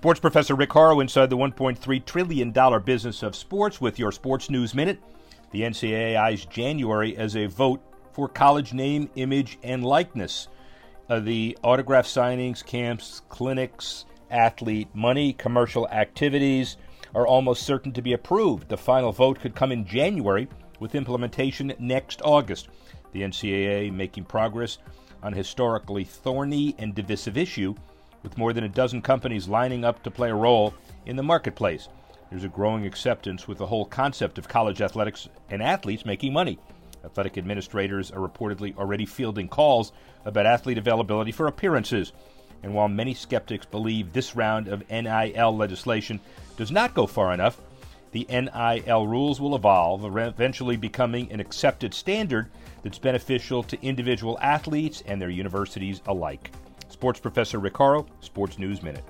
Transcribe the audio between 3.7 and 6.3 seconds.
with your Sports News Minute. The NCAA